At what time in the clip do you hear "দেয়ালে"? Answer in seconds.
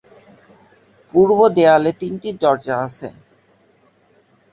1.57-1.91